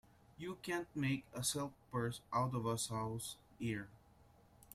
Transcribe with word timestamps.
You 0.35 0.57
can't 0.63 0.87
make 0.95 1.25
a 1.31 1.43
silk 1.43 1.73
purse 1.91 2.21
out 2.33 2.55
of 2.55 2.65
a 2.65 2.75
sow's 2.79 3.35
ear. 3.59 3.87